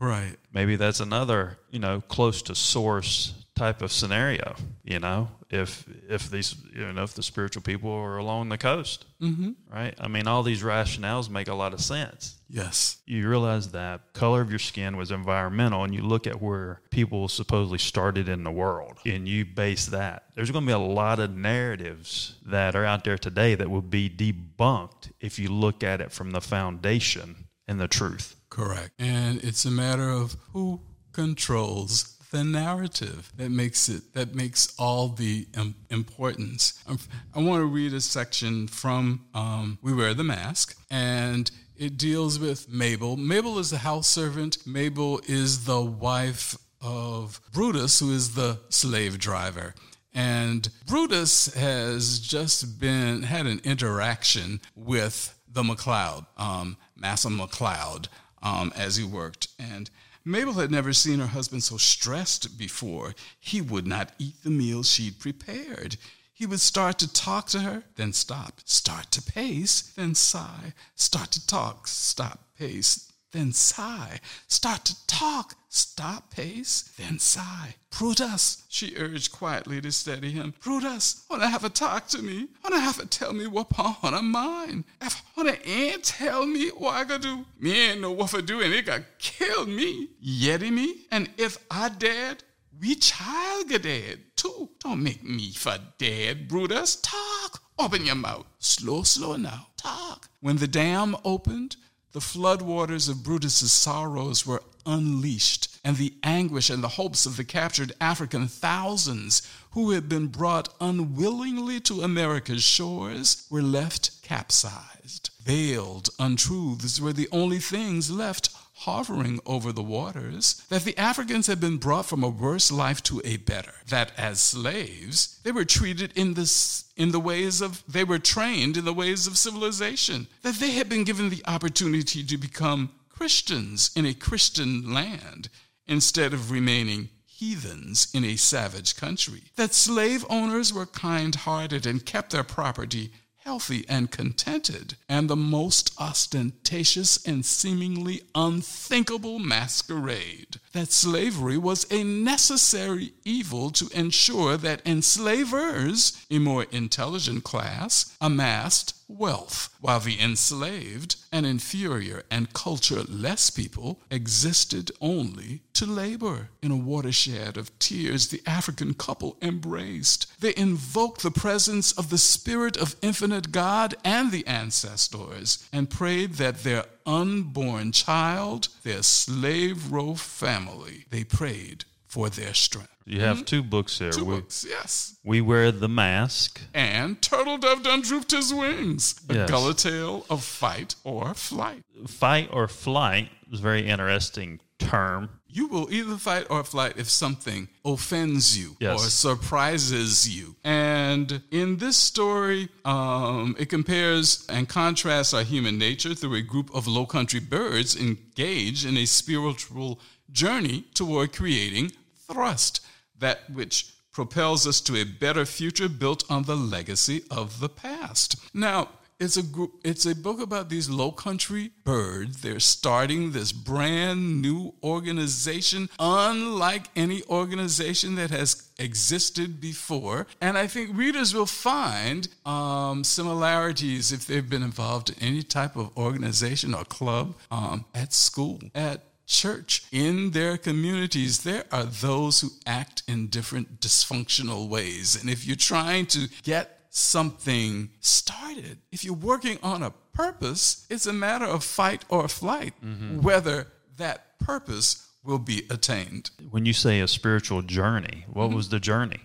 [0.00, 0.36] Right.
[0.52, 4.56] Maybe that's another, you know, close to source type of scenario.
[4.82, 9.04] You know, if if these, you know, if the spiritual people are along the coast,
[9.20, 9.50] mm-hmm.
[9.72, 9.94] right?
[10.00, 12.38] I mean, all these rationales make a lot of sense.
[12.48, 12.98] Yes.
[13.06, 17.26] you realize that color of your skin was environmental and you look at where people
[17.28, 21.18] supposedly started in the world and you base that there's going to be a lot
[21.18, 26.02] of narratives that are out there today that will be debunked if you look at
[26.02, 28.90] it from the foundation and the truth Correct.
[28.98, 35.08] And it's a matter of who controls the narrative that makes it that makes all
[35.08, 35.46] the
[35.90, 36.82] importance.
[36.88, 36.98] Um,
[37.34, 42.38] I want to read a section from um, "We Wear the Mask," and it deals
[42.38, 43.16] with Mabel.
[43.16, 44.66] Mabel is the house servant.
[44.66, 49.74] Mabel is the wife of Brutus, who is the slave driver.
[50.14, 58.08] And Brutus has just been had an interaction with the McLeod, um, Massa McLeod,
[58.42, 59.48] um, as he worked.
[59.58, 59.90] And
[60.24, 63.14] Mabel had never seen her husband so stressed before.
[63.38, 65.96] He would not eat the meal she'd prepared.
[66.32, 68.60] He would start to talk to her, then stop.
[68.64, 70.72] Start to pace, then sigh.
[70.96, 74.20] Start to talk, stop, pace, then sigh.
[74.46, 77.74] Start to talk, stop, pace, then sigh.
[77.90, 80.54] Brutus, she urged quietly to steady him.
[80.60, 82.48] Brutus, wanna have a talk to me?
[82.62, 84.84] Wanna have a tell me what on her mind?
[85.00, 87.44] If wanna ain't tell me what I gotta do?
[87.58, 90.08] Me ain't know what for do and it got kill me.
[90.24, 91.06] Yeti me?
[91.10, 92.44] And if I dead,
[92.80, 94.70] we child get dead too.
[94.80, 96.96] Don't make me for dead, Brutus.
[96.96, 97.62] Talk.
[97.78, 98.46] Open your mouth.
[98.58, 99.68] Slow, slow now.
[99.76, 100.28] Talk.
[100.40, 101.76] When the dam opened,
[102.12, 107.44] The floodwaters of Brutus's sorrows were unleashed, and the anguish and the hopes of the
[107.44, 115.30] captured African thousands who had been brought unwillingly to America's shores were left capsized.
[115.42, 118.50] Veiled untruths were the only things left
[118.84, 123.20] hovering over the waters, that the Africans had been brought from a worse life to
[123.24, 128.04] a better, that as slaves they were treated in the, in the ways of, they
[128.04, 132.36] were trained in the ways of civilization, that they had been given the opportunity to
[132.36, 135.48] become Christians in a Christian land
[135.86, 142.06] instead of remaining heathens in a savage country, that slave owners were kind hearted and
[142.06, 143.12] kept their property
[143.44, 152.02] healthy and contented, and the most ostentatious and seemingly unthinkable masquerade that slavery was a
[152.02, 161.16] necessary evil to ensure that enslavers, a more intelligent class, amassed wealth, while the enslaved,
[161.30, 166.48] an inferior and culture-less people, existed only to labor.
[166.62, 170.32] In a watershed of tears, the African couple embraced.
[170.40, 176.34] They invoked the presence of the Spirit of infinite God and the ancestors, and prayed
[176.34, 180.61] that their unborn child, their slave row family,
[181.10, 182.88] they prayed for their strength.
[183.04, 184.10] You have two books here.
[184.12, 185.16] Two we, books, yes.
[185.24, 186.60] we wear the mask.
[186.72, 189.14] And Turtle Dove done drooped his wings.
[189.28, 189.50] A Yes.
[189.50, 191.82] gullah tale of fight or flight.
[192.06, 195.30] Fight or flight is a very interesting term.
[195.48, 199.00] You will either fight or flight if something offends you Yes.
[199.04, 200.56] or surprises you.
[200.64, 206.74] And in this story, um, it compares and contrasts our human nature through a group
[206.74, 209.98] of low country birds engaged in a spiritual
[210.32, 211.92] journey toward creating
[212.26, 212.80] thrust,
[213.18, 218.36] that which propels us to a better future built on the legacy of the past.
[218.54, 218.88] Now,
[219.22, 222.40] it's a group, it's a book about these low country birds.
[222.40, 230.26] They're starting this brand new organization, unlike any organization that has existed before.
[230.40, 235.76] And I think readers will find um, similarities if they've been involved in any type
[235.76, 242.40] of organization or club um, at school, at church, in their communities, there are those
[242.40, 245.20] who act in different dysfunctional ways.
[245.20, 251.06] And if you're trying to get something started, if you're working on a purpose, it's
[251.06, 253.22] a matter of fight or flight, mm-hmm.
[253.22, 256.30] whether that purpose will be attained.
[256.50, 258.56] When you say a spiritual journey, what mm-hmm.
[258.56, 259.20] was the journey?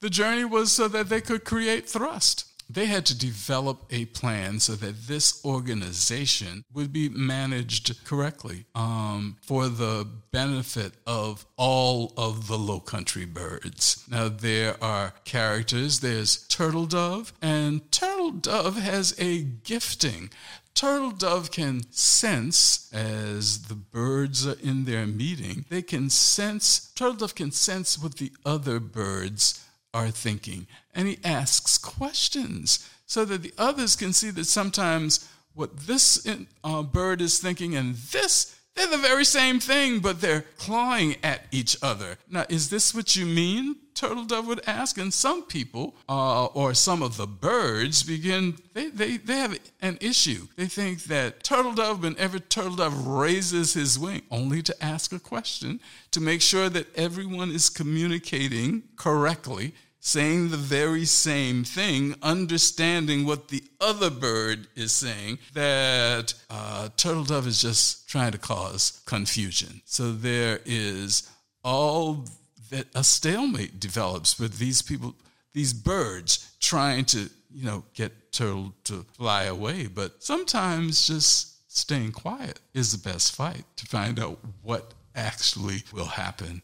[0.00, 2.46] The journey was so that they could create thrust.
[2.72, 9.36] They had to develop a plan so that this organization would be managed correctly um,
[9.42, 14.04] for the benefit of all of the low country birds.
[14.10, 16.00] Now, there are characters.
[16.00, 20.30] There's Turtle Dove, and Turtle Dove has a gifting.
[20.74, 27.16] Turtle Dove can sense as the birds are in their meeting, they can sense, Turtle
[27.16, 29.62] Dove can sense what the other birds
[29.94, 30.66] are thinking.
[30.94, 36.26] And he asks questions so that the others can see that sometimes what this
[36.64, 41.42] uh, bird is thinking and this, they're the very same thing, but they're clawing at
[41.50, 42.16] each other.
[42.28, 43.76] Now, is this what you mean?
[43.94, 44.96] Turtle Dove would ask.
[44.98, 49.98] And some people, uh, or some of the birds, begin, they, they, they have an
[50.00, 50.48] issue.
[50.56, 55.20] They think that Turtle Dove, whenever Turtle Dove raises his wing, only to ask a
[55.20, 55.78] question
[56.10, 63.48] to make sure that everyone is communicating correctly saying the very same thing, understanding what
[63.48, 69.80] the other bird is saying, that uh, turtle dove is just trying to cause confusion.
[69.84, 71.30] So there is
[71.62, 72.26] all
[72.70, 75.14] that a stalemate develops with these people,
[75.52, 79.86] these birds trying to, you know, get turtle to fly away.
[79.86, 86.06] But sometimes just staying quiet is the best fight to find out what actually will
[86.06, 86.62] happen.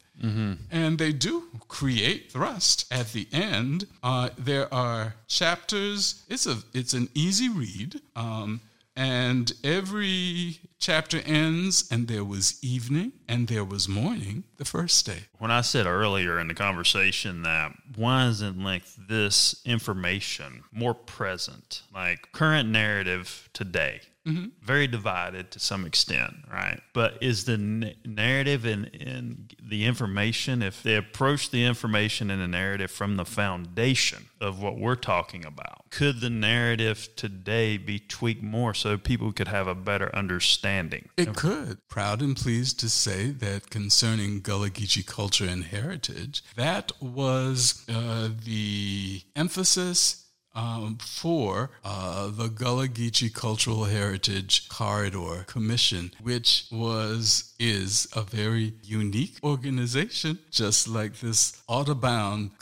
[0.70, 3.86] And they do create thrust at the end.
[4.02, 6.24] Uh, there are chapters.
[6.28, 8.00] It's a it's an easy read.
[8.16, 8.60] Um,
[8.96, 15.26] and every chapter ends, and there was evening and there was morning the first day.
[15.38, 21.82] When I said earlier in the conversation that why isn't like this information more present,
[21.94, 26.80] like current narrative today, very divided to some extent, right?
[26.92, 32.40] But is the n- narrative and, and the information, if they approach the information and
[32.40, 37.98] the narrative from the foundation of what we're talking about, could the narrative today be
[37.98, 41.08] tweaked more so people could have a better understanding?
[41.16, 41.78] It could.
[41.88, 48.28] Proud and pleased to say that concerning Gullah Geechee culture and heritage, that was uh,
[48.44, 58.08] the emphasis um, for uh, the Gullah Geechee Cultural Heritage Corridor Commission, which was is
[58.14, 62.52] a very unique organization, just like this Audubon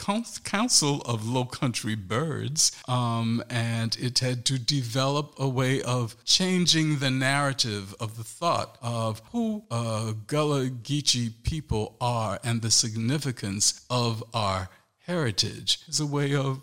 [0.45, 6.99] Council of Low Country Birds, um, and it had to develop a way of changing
[6.99, 13.85] the narrative of the thought of who uh, Gullah Geechee people are and the significance
[13.91, 14.69] of our
[15.07, 15.81] heritage.
[15.89, 16.61] Is a way of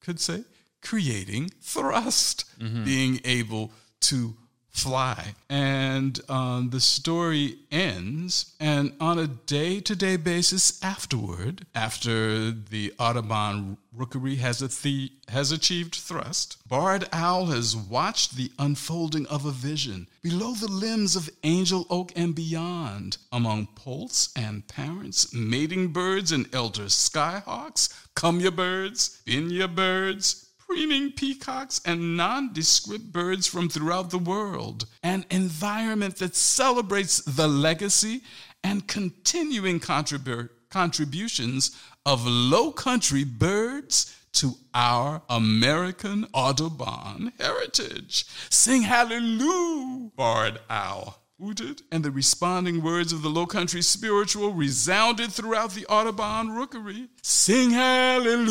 [0.00, 0.44] could say
[0.82, 2.84] creating thrust, mm-hmm.
[2.84, 3.70] being able
[4.00, 4.34] to
[4.70, 5.34] fly.
[5.48, 12.92] And um, the story ends, and on a day to day basis afterward, after the
[12.98, 19.44] Audubon rookery has, a the- has achieved thrust, Barred Owl has watched the unfolding of
[19.44, 25.88] a vision below the limbs of angel oak and beyond, among poults and parents, mating
[25.88, 27.88] birds and elder skyhawks,
[28.20, 34.84] come yah birds, bin ya birds, preening peacocks and nondescript birds from throughout the world.
[35.02, 38.20] An environment that celebrates the legacy
[38.62, 48.26] and continuing contrib- contributions of low country birds to our American Audubon heritage.
[48.50, 51.22] Sing hallelujah, barred owl.
[51.40, 57.08] Hooted, and the responding words of the Low Country spiritual resounded throughout the Audubon rookery.
[57.22, 58.50] Sing hallelujah.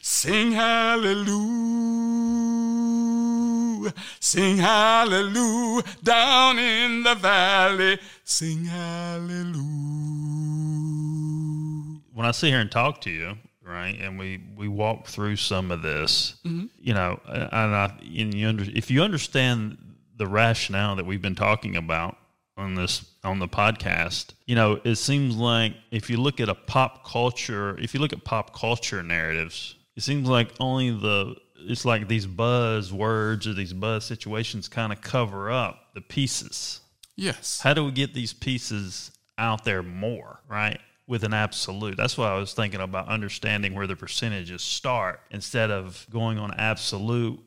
[0.00, 1.28] Sing hallelujah.
[4.20, 5.82] Sing hallelujah.
[6.02, 7.98] Down in the valley.
[8.24, 9.60] Sing hallelujah.
[12.14, 15.70] When I sit here and talk to you, right, and we we walk through some
[15.70, 16.68] of this, mm-hmm.
[16.80, 19.76] you know, and I and you under, if you understand
[20.20, 22.16] the rationale that we've been talking about
[22.56, 26.54] on this on the podcast you know it seems like if you look at a
[26.54, 31.34] pop culture if you look at pop culture narratives it seems like only the
[31.68, 36.80] it's like these buzz words or these buzz situations kind of cover up the pieces.
[37.16, 37.60] Yes.
[37.60, 40.80] How do we get these pieces out there more right?
[41.06, 41.96] With an absolute.
[41.96, 46.54] That's why i was thinking about understanding where the percentages start instead of going on
[46.54, 47.40] absolute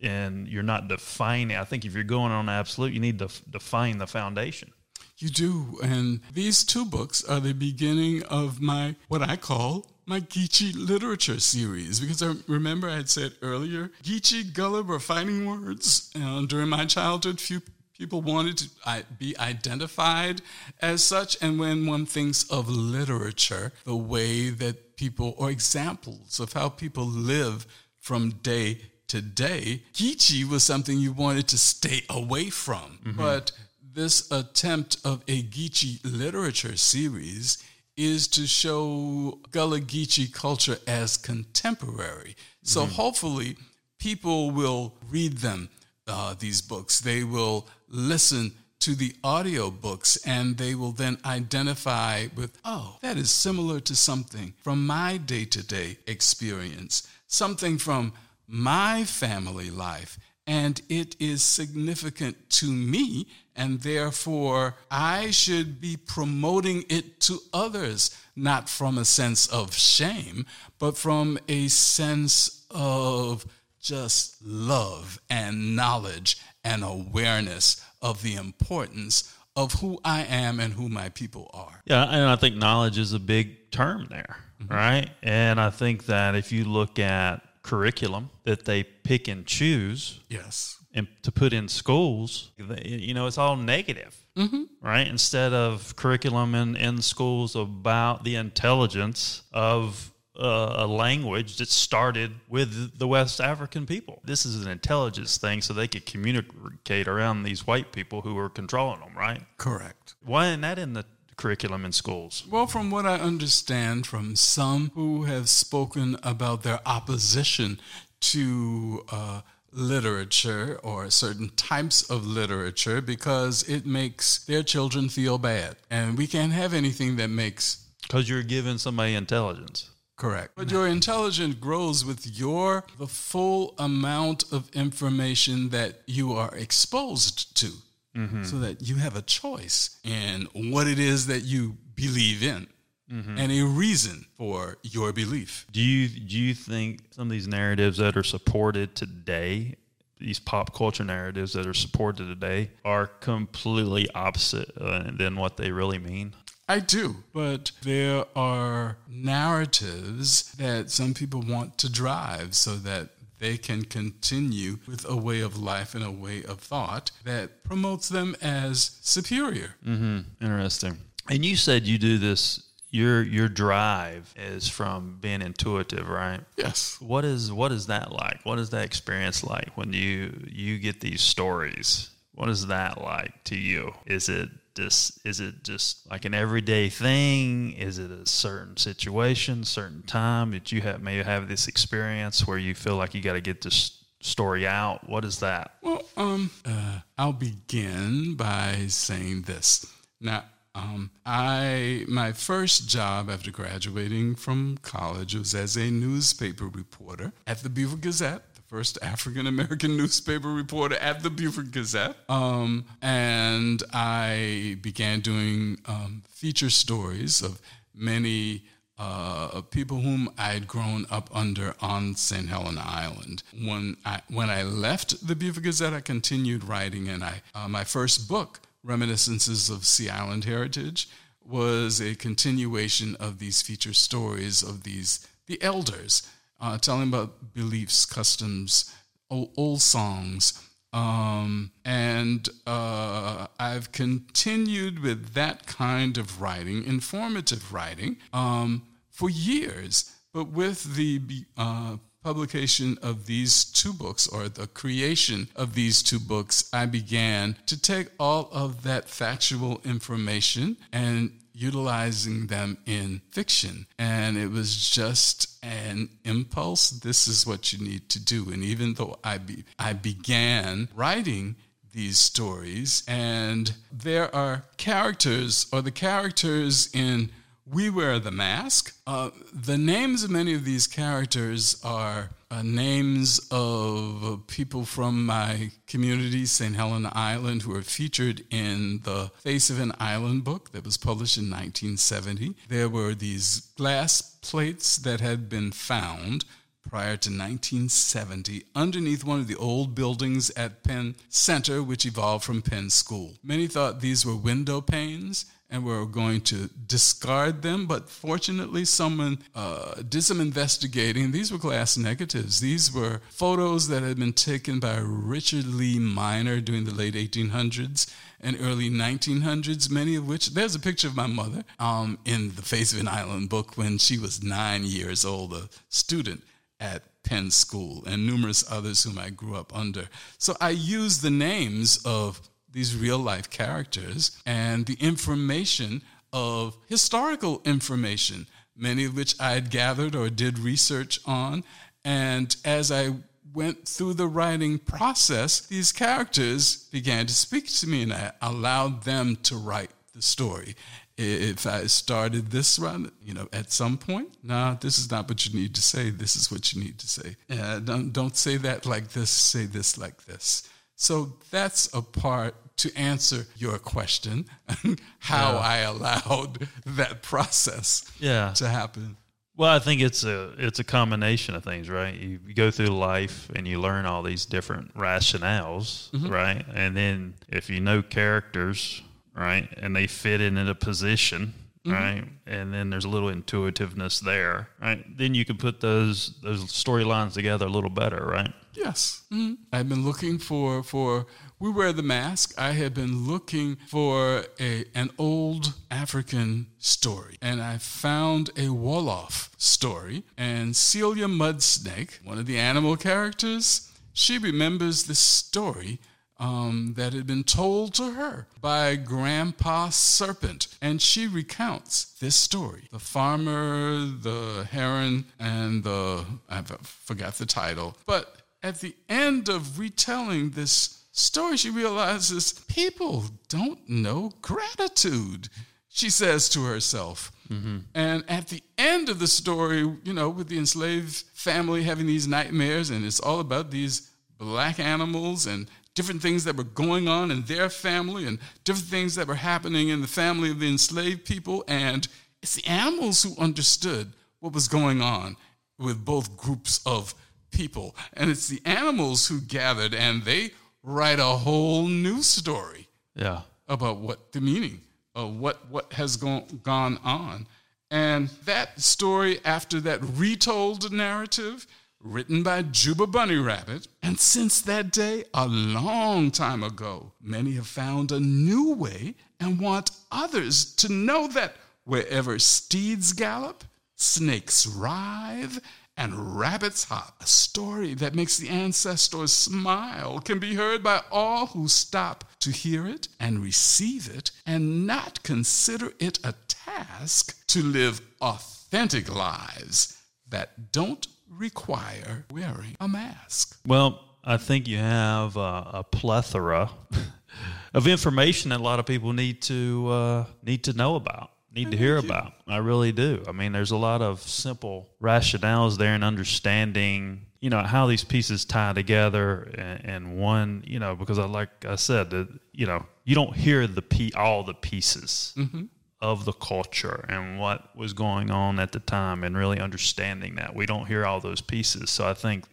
[0.00, 1.56] and you're not defining.
[1.56, 4.72] I think if you're going on absolute, you need to f- define the foundation.
[5.18, 5.78] You do.
[5.82, 11.40] And these two books are the beginning of my, what I call my Geechee literature
[11.40, 12.00] series.
[12.00, 16.10] Because I remember I had said earlier, Geechee, Gullah were fighting words.
[16.14, 17.62] Uh, during my childhood, few
[17.96, 20.42] people wanted to be identified
[20.82, 21.38] as such.
[21.42, 27.06] And when one thinks of literature, the way that people, or examples of how people
[27.06, 27.66] live
[27.98, 32.98] from day today, Geechee was something you wanted to stay away from.
[33.04, 33.16] Mm-hmm.
[33.16, 37.62] But this attempt of a Geechee literature series
[37.96, 42.36] is to show Gullah Geechee culture as contemporary.
[42.62, 42.92] So mm-hmm.
[42.92, 43.56] hopefully
[43.98, 45.70] people will read them,
[46.06, 47.00] uh, these books.
[47.00, 53.16] They will listen to the audio books and they will then identify with, oh, that
[53.16, 58.12] is similar to something from my day to day experience, something from
[58.48, 66.84] my family life, and it is significant to me, and therefore I should be promoting
[66.88, 70.46] it to others, not from a sense of shame,
[70.78, 73.46] but from a sense of
[73.80, 80.88] just love and knowledge and awareness of the importance of who I am and who
[80.88, 81.80] my people are.
[81.86, 84.72] Yeah, and I think knowledge is a big term there, mm-hmm.
[84.72, 85.10] right?
[85.22, 90.20] And I think that if you look at curriculum that they pick and choose.
[90.28, 90.78] Yes.
[90.94, 94.62] And to put in schools, you know, it's all negative, mm-hmm.
[94.80, 95.06] right?
[95.06, 102.30] Instead of curriculum in, in schools about the intelligence of uh, a language that started
[102.48, 104.20] with the West African people.
[104.24, 108.48] This is an intelligence thing, so they could communicate around these white people who were
[108.50, 109.42] controlling them, right?
[109.56, 110.14] Correct.
[110.24, 111.04] Why isn't that in the
[111.36, 112.44] curriculum in schools?
[112.50, 117.78] Well, from what I understand from some who have spoken about their opposition
[118.20, 119.40] to uh,
[119.72, 125.76] literature or certain types of literature because it makes their children feel bad.
[125.90, 127.86] And we can't have anything that makes.
[128.02, 129.90] Because you're giving somebody intelligence.
[130.16, 130.52] Correct.
[130.56, 137.54] But your intelligence grows with your the full amount of information that you are exposed
[137.58, 137.72] to
[138.16, 138.44] mm-hmm.
[138.44, 142.68] so that you have a choice in what it is that you believe in.
[143.08, 143.38] Mm-hmm.
[143.38, 145.64] and a reason for your belief.
[145.70, 149.76] Do you do you think some of these narratives that are supported today,
[150.18, 155.70] these pop culture narratives that are supported today, are completely opposite uh, than what they
[155.70, 156.34] really mean?
[156.68, 163.56] I do, but there are narratives that some people want to drive so that they
[163.56, 168.36] can continue with a way of life and a way of thought that promotes them
[168.40, 169.76] as superior.
[169.86, 170.44] Mm-hmm.
[170.44, 170.98] Interesting.
[171.28, 172.62] And you said you do this.
[172.90, 176.40] Your your drive is from being intuitive, right?
[176.56, 176.98] Yes.
[177.00, 178.40] What is what is that like?
[178.44, 182.10] What is that experience like when you you get these stories?
[182.34, 183.92] What is that like to you?
[184.06, 187.72] Is it just is it just like an everyday thing?
[187.72, 192.58] Is it a certain situation, certain time that you have may have this experience where
[192.58, 195.08] you feel like you got to get this story out?
[195.08, 195.72] What is that?
[195.82, 199.86] Well, um, uh, I'll begin by saying this.
[200.20, 207.32] Now, um, I my first job after graduating from college was as a newspaper reporter
[207.46, 212.16] at the Beaufort Gazette, first African American newspaper reporter at the Beaufort Gazette.
[212.28, 217.60] Um, and I began doing um, feature stories of
[217.94, 218.64] many
[218.98, 222.48] uh, people whom I had grown up under on St.
[222.48, 223.42] Helena Island.
[223.52, 227.84] When I when I left the Beaufort Gazette, I continued writing, and I uh, my
[227.84, 231.08] first book Reminiscences of Sea Island Heritage
[231.44, 236.28] was a continuation of these feature stories of these the elders,
[236.60, 238.92] uh, telling about beliefs, customs,
[239.30, 240.62] old, old songs.
[240.92, 250.12] Um, and uh, I've continued with that kind of writing, informative writing, um, for years.
[250.32, 251.20] But with the
[251.56, 257.56] uh, publication of these two books or the creation of these two books, I began
[257.66, 263.86] to take all of that factual information and utilizing them in fiction.
[263.98, 266.90] And it was just an impulse.
[266.90, 268.50] This is what you need to do.
[268.52, 271.56] And even though I, be, I began writing
[271.92, 277.30] these stories, and there are characters, or the characters in
[277.70, 278.96] we Wear the Mask.
[279.06, 285.72] Uh, the names of many of these characters are uh, names of people from my
[285.88, 286.76] community, St.
[286.76, 291.38] Helena Island, who are featured in the Face of an Island book that was published
[291.38, 292.54] in 1970.
[292.68, 296.44] There were these glass plates that had been found
[296.88, 302.62] prior to 1970 underneath one of the old buildings at Penn Center, which evolved from
[302.62, 303.34] Penn School.
[303.42, 307.86] Many thought these were window panes and we are going to discard them.
[307.86, 311.32] But fortunately, someone uh, did some investigating.
[311.32, 312.60] These were glass negatives.
[312.60, 318.12] These were photos that had been taken by Richard Lee Miner during the late 1800s
[318.40, 322.62] and early 1900s, many of which there's a picture of my mother um, in the
[322.62, 326.42] Face of an Island book when she was nine years old, a student
[326.78, 330.08] at Penn School, and numerous others whom I grew up under.
[330.38, 332.40] So I use the names of
[332.76, 338.46] these real life characters and the information of historical information,
[338.76, 341.64] many of which I had gathered or did research on.
[342.04, 343.14] And as I
[343.54, 349.04] went through the writing process, these characters began to speak to me, and I allowed
[349.04, 350.76] them to write the story.
[351.16, 355.46] If I started this run, you know, at some point, nah, this is not what
[355.46, 356.10] you need to say.
[356.10, 357.36] This is what you need to say.
[357.50, 359.30] Uh, don't, don't say that like this.
[359.30, 360.68] Say this like this.
[360.96, 364.46] So that's a part to answer your question,
[365.18, 365.58] how yeah.
[365.58, 368.52] I allowed that process yeah.
[368.54, 369.16] to happen.
[369.56, 372.14] Well, I think it's a it's a combination of things, right?
[372.14, 376.28] You, you go through life and you learn all these different rationales, mm-hmm.
[376.28, 376.64] right?
[376.74, 379.00] And then if you know characters,
[379.34, 381.54] right, and they fit in in a position,
[381.86, 381.92] mm-hmm.
[381.92, 385.02] right, and then there's a little intuitiveness there, right?
[385.16, 388.52] Then you can put those those storylines together a little better, right?
[388.76, 389.54] Yes, mm-hmm.
[389.72, 391.26] I've been looking for for
[391.58, 397.62] we Wear the Mask, I had been looking for a, an old African story, and
[397.62, 400.24] I found a Wolof story.
[400.36, 405.98] And Celia Mudsnake, one of the animal characters, she remembers this story
[406.38, 410.68] um, that had been told to her by Grandpa Serpent.
[410.82, 417.96] And she recounts this story the farmer, the heron, and the, I forgot the title.
[418.04, 425.48] But at the end of retelling this story, she realizes people don't know gratitude,
[425.88, 427.30] she says to herself.
[427.48, 427.78] Mm-hmm.
[427.94, 432.26] And at the end of the story, you know, with the enslaved family having these
[432.26, 437.30] nightmares, and it's all about these black animals and different things that were going on
[437.30, 441.24] in their family and different things that were happening in the family of the enslaved
[441.24, 441.64] people.
[441.68, 442.08] And
[442.42, 445.36] it's the animals who understood what was going on
[445.78, 447.14] with both groups of
[447.56, 447.96] people.
[448.12, 450.50] And it's the animals who gathered and they
[450.82, 453.40] write a whole new story yeah.
[453.66, 454.80] about what the meaning
[455.14, 457.46] of what what has gone gone on.
[457.90, 461.66] And that story, after that retold narrative,
[462.02, 467.68] written by Juba Bunny Rabbit, and since that day, a long time ago, many have
[467.68, 471.54] found a new way and want others to know that
[471.84, 475.60] wherever steeds gallop, snakes writhe,
[475.96, 477.16] and rabbits hop.
[477.20, 482.50] A story that makes the ancestors smile can be heard by all who stop to
[482.50, 490.00] hear it and receive it and not consider it a task to live authentic lives
[490.28, 493.58] that don't require wearing a mask.
[493.66, 496.70] Well, I think you have uh, a plethora
[497.74, 501.70] of information that a lot of people need to uh, need to know about need
[501.72, 502.34] to hear about.
[502.46, 503.24] I really do.
[503.26, 508.04] I mean, there's a lot of simple rationales there and understanding, you know, how these
[508.04, 512.66] pieces tie together and, and one, you know, because I like I said, that, you
[512.66, 515.64] know, you don't hear the p all the pieces mm-hmm.
[516.00, 520.54] of the culture and what was going on at the time and really understanding that.
[520.54, 521.90] We don't hear all those pieces.
[521.90, 522.44] So I think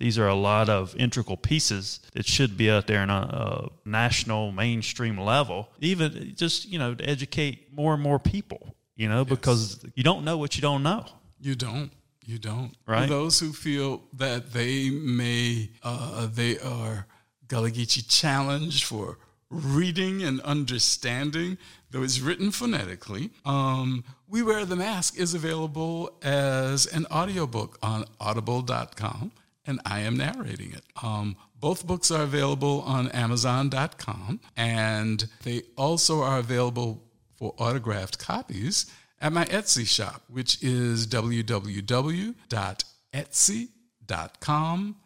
[0.00, 3.68] these are a lot of integral pieces that should be out there on a, a
[3.84, 9.20] national mainstream level, even just, you know, to educate more and more people, you know,
[9.20, 9.28] yes.
[9.28, 11.04] because you don't know what you don't know.
[11.38, 11.90] You don't.
[12.24, 12.72] You don't.
[12.86, 13.02] Right.
[13.02, 17.06] For those who feel that they may, uh, they are
[17.46, 19.18] Geechee challenged for
[19.50, 21.58] reading and understanding,
[21.90, 23.30] though it's written phonetically.
[23.44, 29.32] Um, we Wear the Mask is available as an audiobook on audible.com
[29.66, 30.84] and I am narrating it.
[31.02, 37.04] Um, both books are available on Amazon.com, and they also are available
[37.36, 38.86] for autographed copies
[39.20, 42.36] at my Etsy shop, which is www.etsy.com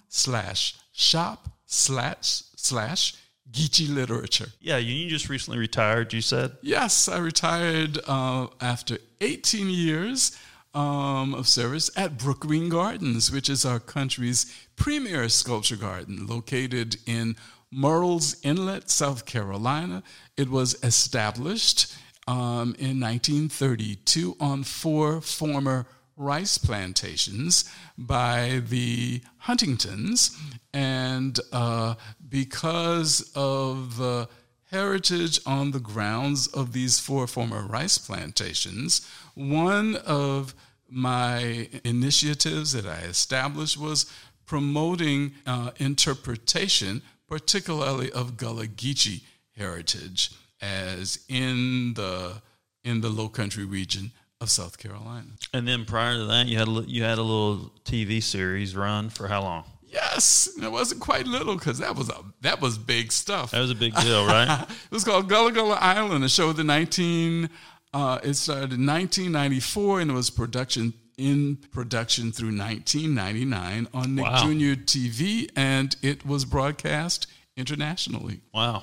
[0.08, 3.14] slash shop slash slash
[3.50, 4.48] Geechee literature.
[4.60, 6.56] Yeah, you just recently retired, you said?
[6.62, 10.36] Yes, I retired uh, after 18 years
[10.74, 17.36] um, of service at Brookgreen Gardens, which is our country's premier sculpture garden located in
[17.72, 20.02] Murrells Inlet, South Carolina.
[20.36, 21.94] It was established
[22.26, 27.64] um, in 1932 on four former rice plantations
[27.98, 30.36] by the Huntingtons.
[30.72, 31.94] And uh,
[32.28, 34.28] because of the
[34.70, 40.54] heritage on the grounds of these four former rice plantations, one of
[40.88, 44.06] my initiatives that I established was
[44.46, 49.22] promoting uh, interpretation, particularly of Gullah Geechee
[49.56, 50.30] heritage,
[50.60, 52.42] as in the
[52.84, 55.30] in the Low Country region of South Carolina.
[55.54, 59.08] And then prior to that, you had a, you had a little TV series run
[59.08, 59.64] for how long?
[59.86, 63.52] Yes, it wasn't quite little because that was a that was big stuff.
[63.52, 64.66] That was a big deal, right?
[64.68, 66.24] it was called Gullah Gullah Island.
[66.24, 67.48] A show the nineteen
[67.94, 74.24] uh, it started in 1994 and it was production in production through 1999 on Nick
[74.24, 74.42] wow.
[74.42, 74.82] Jr.
[74.82, 78.40] TV, and it was broadcast internationally.
[78.52, 78.82] Wow,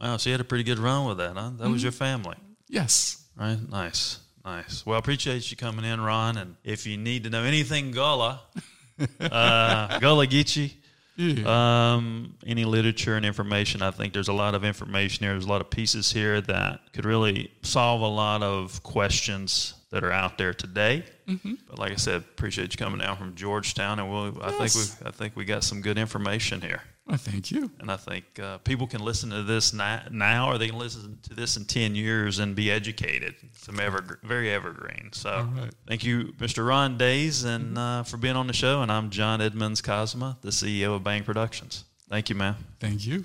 [0.00, 0.16] wow!
[0.18, 1.50] So you had a pretty good run with that, huh?
[1.50, 1.72] That mm-hmm.
[1.72, 2.36] was your family.
[2.68, 3.24] Yes.
[3.36, 3.58] Right.
[3.68, 4.20] Nice.
[4.44, 4.84] Nice.
[4.86, 6.36] Well, I appreciate you coming in, Ron.
[6.36, 8.42] And if you need to know anything Gullah,
[9.20, 10.74] uh, Gullah Geechee,
[11.16, 11.94] yeah.
[11.94, 15.32] Um, any literature and information, I think there's a lot of information here.
[15.32, 20.02] There's a lot of pieces here that could really solve a lot of questions that
[20.02, 21.04] are out there today.
[21.28, 21.54] Mm-hmm.
[21.68, 24.42] But like I said, appreciate you coming down from Georgetown, and we'll, yes.
[24.42, 26.82] I think we I think we got some good information here.
[27.06, 27.70] Well, thank you.
[27.80, 31.34] And I think uh, people can listen to this now, or they can listen to
[31.34, 33.34] this in 10 years and be educated.
[33.58, 35.10] Some ever, very evergreen.
[35.12, 35.46] So
[35.86, 36.66] thank you, Mr.
[36.66, 38.80] Ron Daise, and uh, for being on the show.
[38.80, 41.84] And I'm John Edmonds Cosma, the CEO of Bang Productions.
[42.08, 42.56] Thank you, man.
[42.80, 43.24] Thank you.